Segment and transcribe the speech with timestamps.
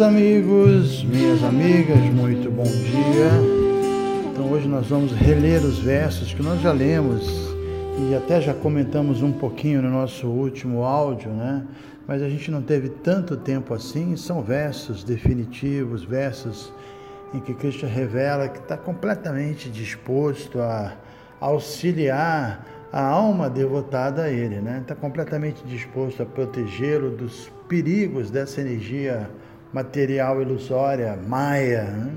[0.00, 4.30] Meus amigos, minhas amigas, muito bom dia.
[4.32, 7.28] Então hoje nós vamos reler os versos que nós já lemos
[7.98, 11.66] e até já comentamos um pouquinho no nosso último áudio, né?
[12.08, 14.16] Mas a gente não teve tanto tempo assim.
[14.16, 16.72] São versos definitivos, versos
[17.34, 20.94] em que Cristo revela que está completamente disposto a
[21.38, 24.78] auxiliar a alma devotada a Ele, né?
[24.80, 29.28] Está completamente disposto a protegê-lo dos perigos dessa energia
[29.72, 31.84] material ilusória, maia.
[31.84, 32.12] Né?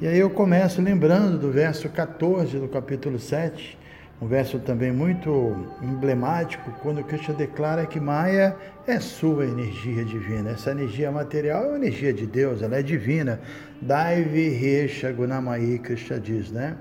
[0.00, 3.78] E aí eu começo lembrando do verso 14 do capítulo 7,
[4.20, 10.50] um verso também muito emblemático, quando Krishna declara que Maya é sua energia divina.
[10.50, 13.40] Essa energia material é uma energia de Deus, ela é divina.
[13.80, 16.76] Daivi Resha Gunamai, Krishna diz, né?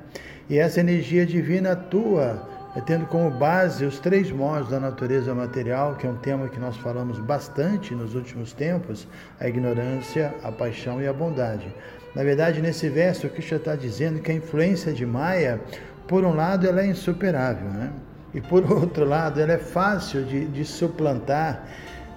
[0.49, 5.95] E essa energia divina atua é tendo como base os três modos da natureza material,
[5.95, 9.07] que é um tema que nós falamos bastante nos últimos tempos:
[9.39, 11.73] a ignorância, a paixão e a bondade.
[12.13, 15.59] Na verdade, nesse verso, o Krishna está dizendo que a influência de Maya,
[16.07, 17.91] por um lado, ela é insuperável, né?
[18.35, 21.65] e por outro lado, ela é fácil de, de suplantar.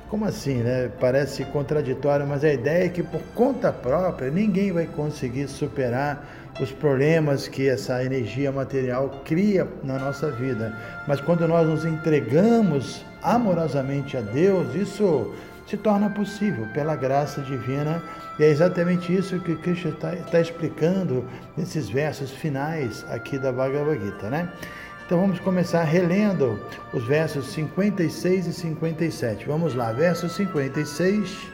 [0.08, 0.90] Como assim, né?
[0.98, 6.24] Parece contraditório, mas a ideia é que por conta própria ninguém vai conseguir superar
[6.60, 10.74] os problemas que essa energia material cria na nossa vida.
[11.06, 15.34] Mas quando nós nos entregamos amorosamente a Deus, isso
[15.66, 18.02] se torna possível pela graça divina.
[18.38, 21.24] E é exatamente isso que Cristo está, está explicando
[21.56, 24.48] nesses versos finais aqui da Bhagavad Gita, né?
[25.08, 26.60] Então vamos começar relendo
[26.92, 29.46] os versos 56 e 57.
[29.46, 31.48] Vamos lá, verso 56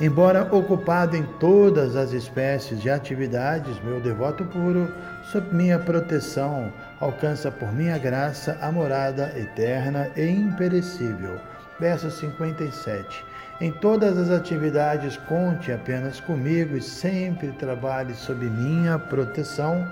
[0.00, 4.92] Embora ocupado em todas as espécies de atividades, meu devoto puro,
[5.30, 11.38] sob minha proteção, alcança por minha graça a morada eterna e imperecível.
[11.78, 13.24] Verso 57.
[13.60, 19.86] Em todas as atividades, conte apenas comigo e sempre trabalhe sob minha proteção.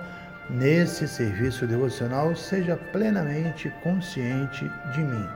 [0.48, 5.28] Nesse serviço devocional, seja plenamente consciente de mim.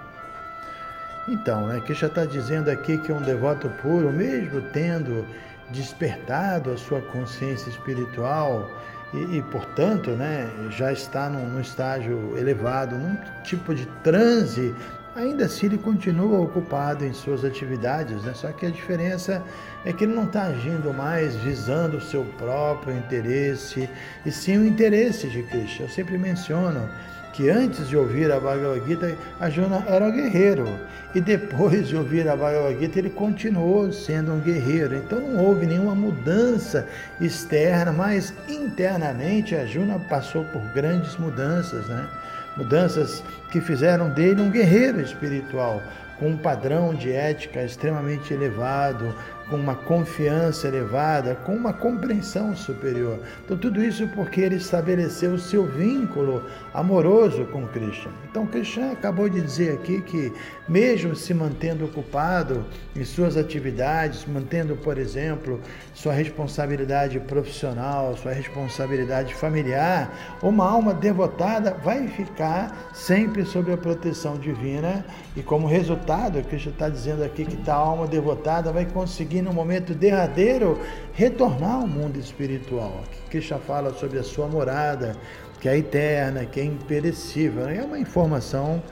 [1.28, 5.26] Então, né, que já está dizendo aqui que um devoto puro, mesmo tendo
[5.70, 8.70] despertado a sua consciência espiritual
[9.12, 14.74] e, e portanto, né, já está num, num, estágio elevado, num tipo de transe,
[15.14, 18.32] ainda assim ele continua ocupado em suas atividades, né?
[18.34, 19.42] só que a diferença
[19.84, 23.88] é que ele não está agindo mais visando o seu próprio interesse,
[24.24, 25.82] e sim o interesse de Cristo.
[25.82, 26.88] Eu sempre menciono
[27.32, 30.66] que antes de ouvir a Bhagavad Gita, Arjuna era um guerreiro.
[31.14, 34.94] E depois de ouvir a Bhagavad Gita, ele continuou sendo um guerreiro.
[34.96, 36.86] Então não houve nenhuma mudança
[37.20, 42.08] externa, mas internamente Arjuna passou por grandes mudanças, né?
[42.56, 45.82] Mudanças que fizeram dele um guerreiro espiritual,
[46.18, 49.14] com um padrão de ética extremamente elevado,
[49.50, 53.18] com uma confiança elevada, com uma compreensão superior.
[53.44, 58.12] Então, tudo isso porque ele estabeleceu o seu vínculo amoroso com Krishna.
[58.30, 60.32] Então, Krishna acabou de dizer aqui que,
[60.68, 65.60] mesmo se mantendo ocupado em suas atividades, mantendo, por exemplo,
[65.92, 74.38] sua responsabilidade profissional, sua responsabilidade familiar, uma alma devotada vai ficar sempre sob a proteção
[74.38, 75.04] divina
[75.36, 79.94] e, como resultado, Krishna está dizendo aqui que tal alma devotada vai conseguir no momento
[79.94, 80.78] derradeiro,
[81.12, 83.02] retornar ao mundo espiritual.
[83.30, 85.16] Krishna fala sobre a sua morada,
[85.60, 87.68] que é eterna, que é imperecível.
[87.68, 88.82] É uma informação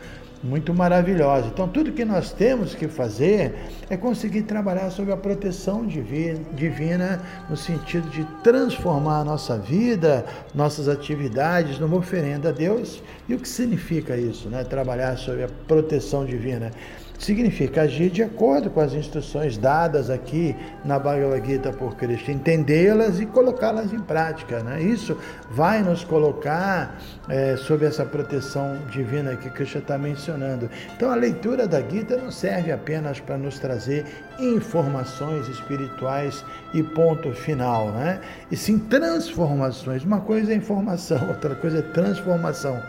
[0.43, 1.49] muito maravilhosa.
[1.49, 3.55] Então, tudo que nós temos que fazer
[3.91, 10.25] é conseguir trabalhar sob a proteção divina, no sentido de transformar a nossa vida,
[10.55, 13.03] nossas atividades numa oferenda a Deus.
[13.29, 14.62] E o que significa isso, né?
[14.62, 16.71] Trabalhar sob a proteção divina.
[17.19, 20.55] Significa agir de acordo com as instruções dadas aqui
[20.85, 24.62] na Bhagavad Gita por Cristo, entendê-las e colocá-las em prática.
[24.62, 24.81] Né?
[24.81, 25.19] Isso
[25.50, 26.97] vai nos colocar
[27.29, 30.70] é, sob essa proteção divina que Krishna está mencionando.
[30.97, 34.06] Então, a leitura da Gita não serve apenas para nos trazer
[34.38, 38.21] informações espirituais e ponto final, né?
[38.50, 40.05] e sim transformações.
[40.05, 42.81] Uma coisa é informação, outra coisa é transformação.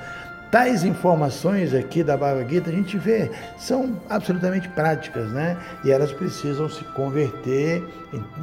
[0.52, 5.56] Tais informações aqui da Bhagavad Gita a gente vê são absolutamente práticas, né?
[5.84, 7.84] E elas precisam se converter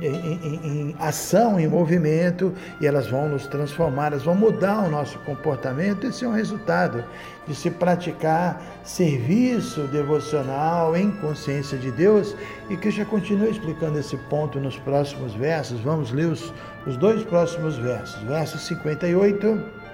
[0.01, 4.89] em, em, em, ação, em movimento, e elas vão nos transformar, elas vão mudar o
[4.89, 6.07] nosso comportamento.
[6.07, 7.03] Esse é um resultado
[7.45, 12.37] de se praticar serviço devocional em consciência de Deus.
[12.71, 15.81] E já continua explicando esse ponto nos próximos versos.
[15.81, 16.55] Vamos ler os,
[16.87, 18.23] os dois próximos versos.
[18.23, 19.86] Verso 58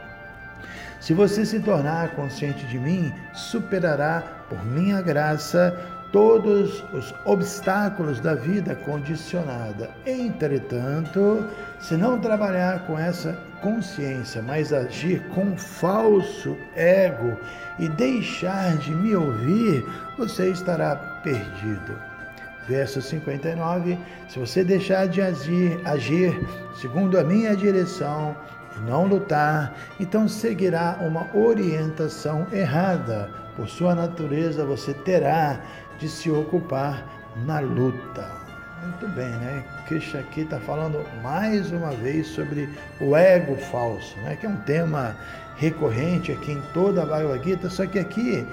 [1.02, 5.76] se você se tornar consciente de mim, superará, por minha graça,
[6.12, 9.90] todos os obstáculos da vida condicionada.
[10.06, 11.44] Entretanto,
[11.81, 17.37] se não trabalhar com essa consciência, mas agir com falso ego
[17.81, 19.84] e deixar de me ouvir,
[20.16, 20.94] você estará
[21.25, 21.98] perdido.
[22.69, 23.98] Verso 59:
[24.28, 26.32] Se você deixar de agir, agir
[26.81, 28.37] segundo a minha direção,
[28.80, 33.30] não lutar, então seguirá uma orientação errada.
[33.56, 35.60] Por sua natureza, você terá
[35.98, 37.06] de se ocupar
[37.44, 38.42] na luta.
[38.82, 39.62] Muito bem, né?
[39.86, 42.69] Krishna aqui está falando mais uma vez sobre
[43.00, 44.36] o ego falso, né?
[44.36, 45.16] que é um tema
[45.56, 48.44] recorrente aqui em toda a Bhagavad Gita, só que aqui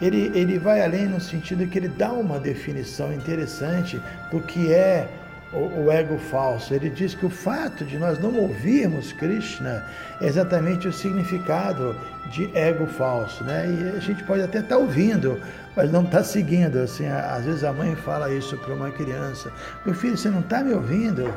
[0.00, 5.08] ele, ele vai além no sentido que ele dá uma definição interessante do que é
[5.52, 6.74] o, o, ego falso.
[6.74, 9.84] Ele diz que o fato de nós não ouvirmos Krishna
[10.20, 11.96] é exatamente o significado
[12.30, 13.66] de ego falso, né?
[13.66, 15.40] E a gente pode até estar tá ouvindo,
[15.76, 16.78] mas não está seguindo.
[16.78, 19.52] Assim, às vezes a mãe fala isso para uma criança:
[19.84, 21.32] meu filho, você não está me ouvindo?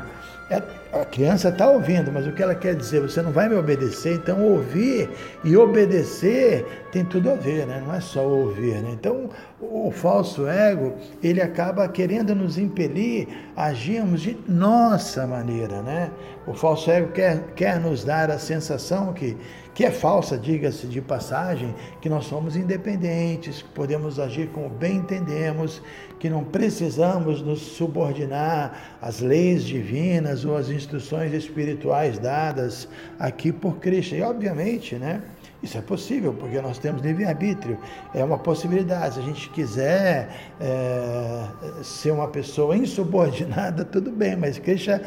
[0.48, 0.62] É,
[0.92, 3.00] a criança está ouvindo, mas o que ela quer dizer?
[3.00, 5.10] Você não vai me obedecer, então ouvir
[5.42, 7.82] e obedecer tem tudo a ver, né?
[7.84, 8.80] não é só ouvir.
[8.80, 8.90] Né?
[8.92, 9.28] Então
[9.60, 15.82] o, falso ego ele acaba querendo nos impelir a agirmos de nossa maneira.
[15.82, 16.12] Né?
[16.46, 19.36] O falso ego quer, quer nos dar a sensação que,
[19.76, 24.96] que é falsa, diga-se de passagem, que nós somos independentes, que podemos agir como bem
[24.96, 25.82] entendemos,
[26.18, 32.88] que não precisamos nos subordinar às leis divinas ou às instruções espirituais dadas
[33.18, 34.14] aqui por Cristo.
[34.14, 35.20] E obviamente, né?
[35.66, 37.76] Isso é possível, porque nós temos livre-arbítrio.
[38.14, 39.14] É uma possibilidade.
[39.14, 40.28] Se a gente quiser
[40.60, 41.44] é,
[41.82, 45.02] ser uma pessoa insubordinada, tudo bem, mas Krishna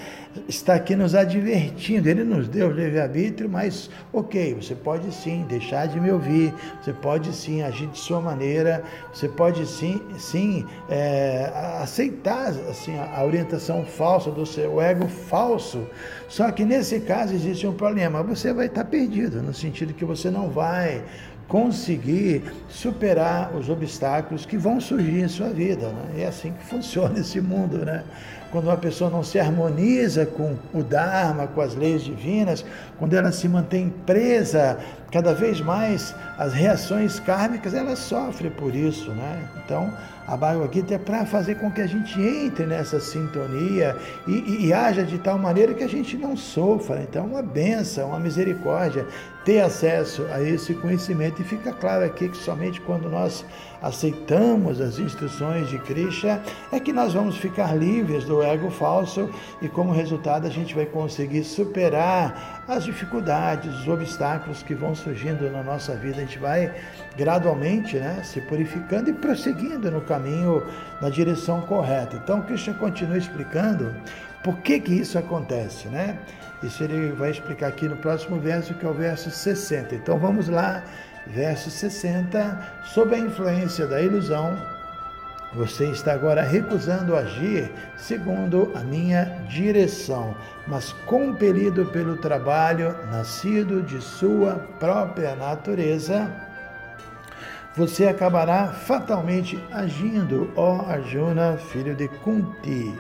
[0.49, 2.09] está aqui nos advertindo.
[2.09, 7.31] Ele nos deu livre-arbítrio, mas ok, você pode sim deixar de me ouvir, você pode
[7.31, 8.83] sim agir de sua maneira,
[9.13, 15.87] você pode sim, sim é, aceitar assim, a orientação falsa do seu ego falso.
[16.27, 18.21] Só que nesse caso existe um problema.
[18.23, 21.03] Você vai estar perdido, no sentido que você não vai
[21.49, 25.89] conseguir superar os obstáculos que vão surgir em sua vida.
[25.89, 26.21] Né?
[26.21, 27.79] É assim que funciona esse mundo.
[27.79, 28.03] Né?
[28.51, 32.63] Quando uma pessoa não se harmoniza com o Dharma, com as leis divinas,
[32.97, 34.77] quando ela se mantém presa
[35.11, 39.11] cada vez mais às reações kármicas, ela sofre por isso.
[39.11, 39.49] Né?
[39.65, 39.91] Então,
[40.27, 43.97] a Bhagavad Gita é para fazer com que a gente entre nessa sintonia
[44.27, 47.01] e, e, e, haja de tal maneira que a gente não sofra.
[47.01, 49.07] Então, uma benção, uma misericórdia,
[49.43, 51.38] ter acesso a esse conhecimento.
[51.39, 53.45] E fica claro aqui que somente quando nós
[53.81, 59.29] aceitamos as instruções de Krishna é que nós vamos ficar livres do ego falso
[59.61, 65.49] e, como resultado, a gente vai conseguir superar as dificuldades, os obstáculos que vão surgindo
[65.49, 66.17] na nossa vida.
[66.17, 66.75] A gente vai
[67.15, 70.61] gradualmente né, se purificando e prosseguindo no caminho
[71.01, 72.19] na direção correta.
[72.21, 73.95] Então, Krishna continua explicando
[74.43, 76.17] por que, que isso acontece, né?
[76.63, 79.95] Isso ele vai explicar aqui no próximo verso, que é o verso 60.
[79.95, 80.83] Então vamos lá,
[81.27, 82.81] verso 60.
[82.85, 84.57] Sob a influência da ilusão,
[85.53, 90.35] você está agora recusando agir segundo a minha direção,
[90.67, 96.31] mas compelido pelo trabalho nascido de sua própria natureza,
[97.75, 102.93] você acabará fatalmente agindo, ó Arjuna, filho de Kunti.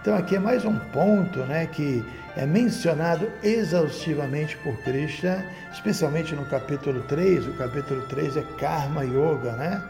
[0.00, 2.04] Então aqui é mais um ponto né, que
[2.36, 7.48] é mencionado exaustivamente por Krishna, especialmente no capítulo 3.
[7.48, 9.82] O capítulo 3 é Karma Yoga, né?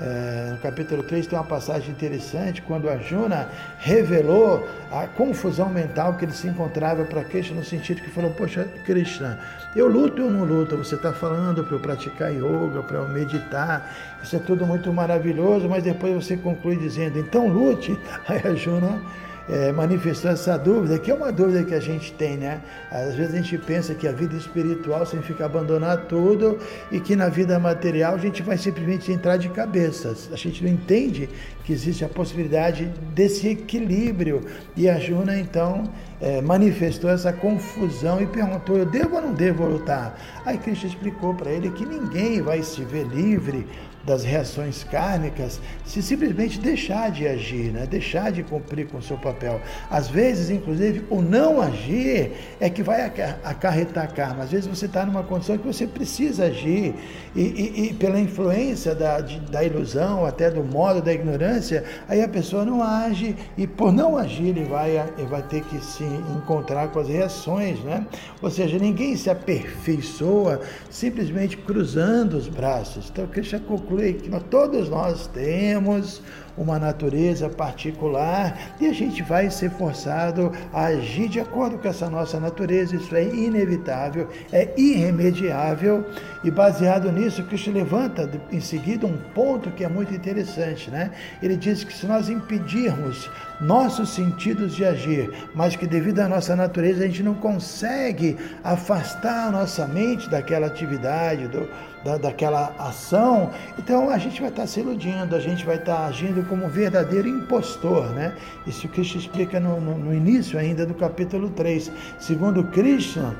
[0.00, 3.48] É, no capítulo 3 tem uma passagem interessante quando Arjuna
[3.80, 8.64] revelou a confusão mental que ele se encontrava para Krishna, no sentido que falou: Poxa,
[8.84, 9.40] Krishna,
[9.74, 10.76] eu luto ou não luto?
[10.76, 15.68] Você está falando para eu praticar yoga, para eu meditar, isso é tudo muito maravilhoso,
[15.68, 17.98] mas depois você conclui dizendo: Então lute.
[18.28, 19.02] Aí Arjuna
[19.48, 22.60] é, manifestou essa dúvida, que é uma dúvida que a gente tem, né?
[22.90, 26.58] Às vezes a gente pensa que a vida espiritual significa abandonar tudo
[26.92, 30.28] e que na vida material a gente vai simplesmente entrar de cabeças.
[30.32, 31.28] A gente não entende
[31.64, 34.42] que existe a possibilidade desse equilíbrio.
[34.76, 35.84] E a Juna, então,
[36.20, 40.18] é, manifestou essa confusão e perguntou: Eu devo ou não devo lutar?
[40.44, 43.66] Aí Cristo explicou para ele que ninguém vai se ver livre
[44.08, 47.86] das reações kármicas se simplesmente deixar de agir, né?
[47.86, 49.60] deixar de cumprir com o seu papel.
[49.90, 53.04] Às vezes, inclusive, o não agir é que vai
[53.44, 54.44] acarretar karma.
[54.44, 56.94] Às vezes você está numa condição que você precisa agir
[57.36, 62.22] e, e, e pela influência da, de, da ilusão, até do modo da ignorância, aí
[62.22, 66.04] a pessoa não age e por não agir ele vai, ele vai ter que se
[66.36, 67.80] encontrar com as reações.
[67.80, 68.06] Né?
[68.42, 70.60] Ou seja, ninguém se aperfeiçoa
[70.90, 73.08] simplesmente cruzando os braços.
[73.10, 76.22] Então, Krishna conclui que nós, todos nós temos
[76.58, 82.10] uma natureza particular e a gente vai ser forçado a agir de acordo com essa
[82.10, 82.96] nossa natureza.
[82.96, 86.04] Isso é inevitável, é irremediável
[86.44, 91.10] e baseado nisso, Cristo levanta em seguida um ponto que é muito interessante, né?
[91.42, 96.54] Ele diz que se nós impedirmos nossos sentidos de agir, mas que devido à nossa
[96.54, 101.68] natureza a gente não consegue afastar a nossa mente daquela atividade, do,
[102.04, 106.46] da, daquela ação, então a gente vai estar se iludindo, a gente vai estar agindo
[106.48, 108.34] como um verdadeiro impostor, né?
[108.66, 111.90] Isso Cristo explica no, no, no início ainda do capítulo 3.
[112.18, 113.34] Segundo Krishna,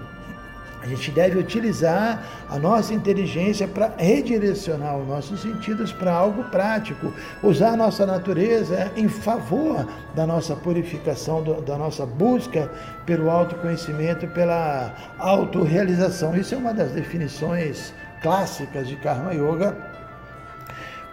[0.81, 7.13] a gente deve utilizar a nossa inteligência para redirecionar os nossos sentidos para algo prático,
[7.43, 12.71] usar a nossa natureza em favor da nossa purificação, da nossa busca
[13.05, 16.37] pelo autoconhecimento, pela autorrealização.
[16.37, 19.75] Isso é uma das definições clássicas de Karma Yoga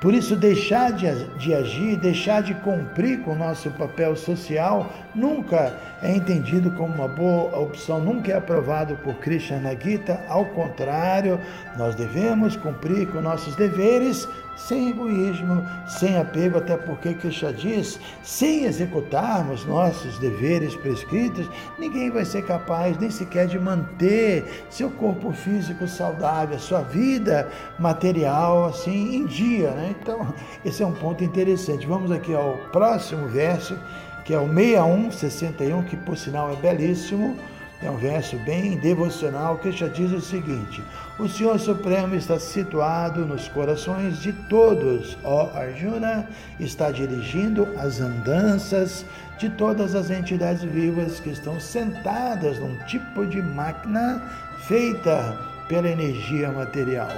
[0.06, 1.08] por isso, deixar de,
[1.52, 7.58] agir, deixar de cumprir com o nosso papel social nunca é entendido como uma boa
[7.58, 10.24] opção, nunca é aprovado por Krishna Gita.
[10.30, 11.40] Ao contrário,
[11.76, 18.66] nós devemos cumprir com nossos deveres sem egoísmo, sem apego, até porque Krishna diz, sem
[18.66, 25.88] executarmos nossos deveres prescritos, ninguém vai ser capaz nem sequer de manter seu corpo físico
[25.88, 29.95] saudável, sua vida material assim em dia, né?
[30.02, 30.34] Então,
[30.64, 31.86] esse é um ponto interessante.
[31.86, 33.78] Vamos aqui ao próximo verso,
[34.24, 37.36] que é o 6161, que por sinal é belíssimo
[37.82, 40.82] é um verso bem devocional que já diz o seguinte:
[41.20, 45.18] O Senhor Supremo está situado nos corações de todos.
[45.24, 46.28] Ó Arjuna
[46.60, 49.06] está dirigindo as andanças
[49.38, 54.24] de todas as entidades vivas que estão sentadas num tipo de máquina
[54.68, 55.38] feita
[55.68, 57.12] pela energia material.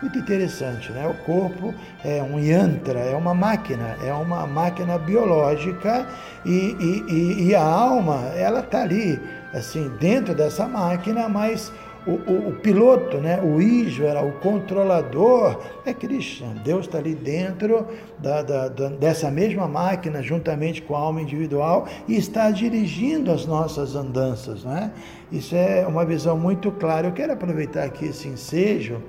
[0.00, 1.08] Muito interessante, né?
[1.08, 1.74] O corpo
[2.04, 6.06] é um yantra, é uma máquina, é uma máquina biológica
[6.46, 9.20] e, e, e, e a alma, ela está ali
[9.52, 11.72] assim, dentro dessa máquina, mas
[12.06, 16.54] o, o, o, piloto, né, o Ishvara, o controlador, é Krishna.
[16.64, 17.86] Deus está ali dentro
[18.18, 23.44] da, da, da, dessa mesma máquina, juntamente com a alma individual, e está dirigindo as
[23.46, 24.64] nossas andanças.
[24.64, 24.90] Né?
[25.30, 27.08] Isso é uma visão muito clara.
[27.08, 29.02] Eu quero aproveitar aqui esse ensejo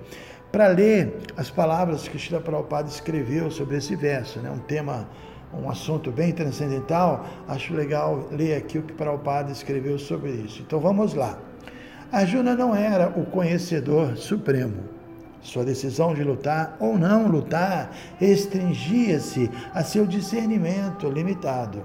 [0.52, 4.50] para ler as palavras que Shila Prabhupada escreveu sobre esse verso, né?
[4.50, 5.08] um tema
[5.54, 10.62] um assunto bem transcendental, acho legal ler aqui o que Prabhupada escreveu sobre isso.
[10.62, 11.40] Então vamos lá.
[12.12, 14.84] Arjuna não era o conhecedor supremo.
[15.42, 21.82] Sua decisão de lutar ou não lutar restringia-se a seu discernimento limitado.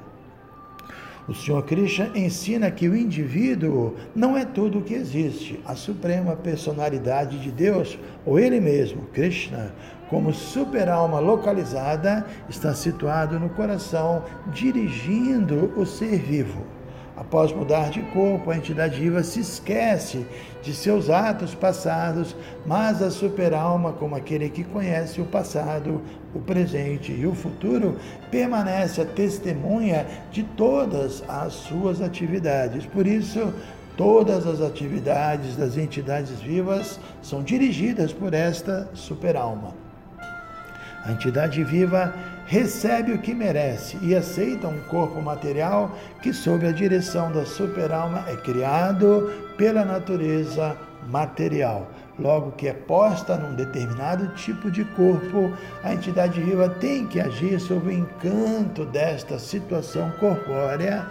[1.27, 5.59] O Senhor Krishna ensina que o indivíduo não é tudo o que existe.
[5.65, 9.73] A suprema personalidade de Deus, ou Ele mesmo, Krishna,
[10.11, 16.63] como super-alma localizada, está situado no coração, dirigindo o ser vivo.
[17.17, 20.27] Após mudar de corpo, a entidade viva se esquece
[20.63, 22.35] de seus atos passados,
[22.67, 26.03] mas a superalma, como aquele que conhece o passado,
[26.35, 27.97] o presente e o futuro,
[28.33, 32.85] permanece a testemunha de todas as suas atividades.
[32.85, 33.55] Por isso,
[33.97, 39.84] todas as atividades das entidades vivas são dirigidas por esta superalma.
[41.05, 42.15] A entidade viva
[42.47, 48.25] recebe o que merece e aceita um corpo material que, sob a direção da superalma,
[48.27, 50.77] é criado pela natureza
[51.09, 51.91] material.
[52.19, 57.59] logo que é posta num determinado tipo de corpo, a entidade viva tem que agir
[57.61, 61.07] sob o encanto desta situação corpórea.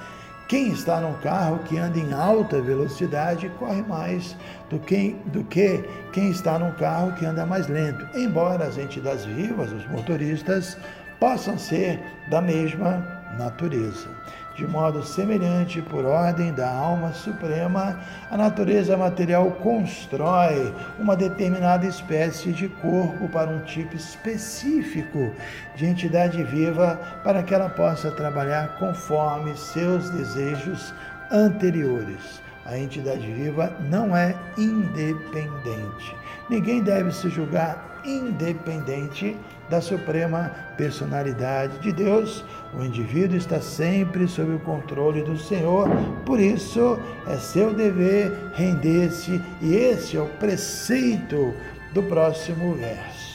[0.54, 4.38] Quem está num carro que anda em alta velocidade corre mais
[4.70, 9.26] do que, do que quem está num carro que anda mais lento, embora as entidades
[9.26, 10.78] vivas, os motoristas,
[11.20, 14.08] possam ser da mesma natureza.
[14.56, 22.52] De modo semelhante, por ordem da alma suprema, a natureza material constrói uma determinada espécie
[22.52, 25.34] de corpo para um tipo específico
[25.76, 30.94] de entidade viva para que ela possa trabalhar conforme seus desejos
[31.32, 32.40] anteriores.
[32.66, 36.16] A entidade viva não é independente.
[36.48, 39.36] Ninguém deve se julgar independente
[39.70, 42.44] da suprema personalidade de Deus.
[42.74, 45.90] O indivíduo está sempre sob o controle do Senhor,
[46.26, 51.54] por isso é seu dever render-se, e esse é o preceito
[51.94, 53.34] do próximo verso.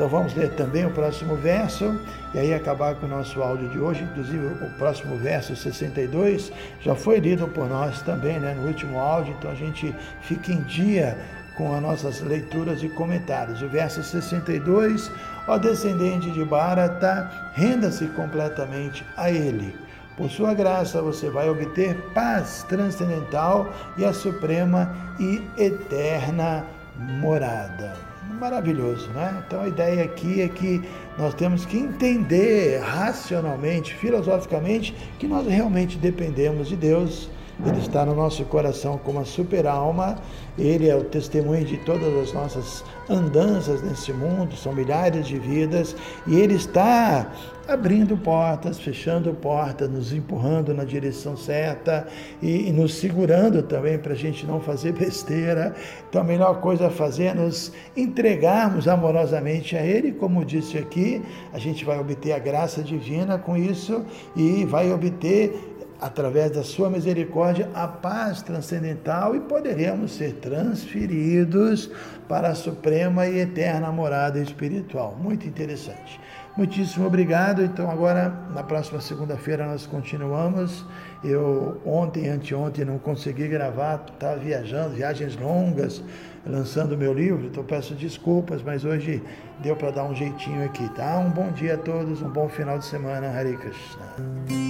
[0.00, 2.00] Então vamos ler também o próximo verso
[2.32, 4.02] e aí acabar com o nosso áudio de hoje.
[4.02, 6.50] Inclusive o próximo verso 62
[6.80, 10.62] já foi lido por nós também, né, no último áudio, então a gente fica em
[10.62, 11.18] dia
[11.56, 13.62] com as nossas leituras e comentários.
[13.62, 15.10] O verso 62,
[15.46, 19.74] ó descendente de Barata, renda-se completamente a ele.
[20.16, 26.66] Por sua graça você vai obter paz transcendental e a suprema e eterna
[26.98, 27.94] morada.
[28.38, 29.42] Maravilhoso, né?
[29.46, 30.82] Então a ideia aqui é que
[31.18, 37.30] nós temos que entender racionalmente, filosoficamente, que nós realmente dependemos de Deus
[37.68, 40.16] ele está no nosso coração como a super-alma,
[40.58, 45.94] Ele é o testemunho de todas as nossas andanças nesse mundo, são milhares de vidas,
[46.26, 47.30] e Ele está
[47.68, 52.06] abrindo portas, fechando portas, nos empurrando na direção certa
[52.42, 55.74] e, e nos segurando também para a gente não fazer besteira.
[56.08, 61.22] Então a melhor coisa a fazer é nos entregarmos amorosamente a Ele, como disse aqui,
[61.52, 65.69] a gente vai obter a graça divina com isso e vai obter
[66.00, 71.90] através da sua misericórdia, a paz transcendental e poderemos ser transferidos
[72.28, 75.16] para a suprema e eterna morada espiritual.
[75.20, 76.20] Muito interessante.
[76.56, 77.62] Muitíssimo obrigado.
[77.62, 80.84] Então, agora, na próxima segunda-feira, nós continuamos.
[81.22, 86.02] Eu, ontem, anteontem, não consegui gravar, estava viajando, viagens longas,
[86.46, 89.22] lançando meu livro, então peço desculpas, mas hoje
[89.62, 91.18] deu para dar um jeitinho aqui, tá?
[91.18, 94.69] Um bom dia a todos, um bom final de semana, Hare Krishna.